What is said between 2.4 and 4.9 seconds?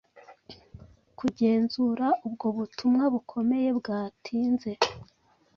butumwa bukomeye bwatinze,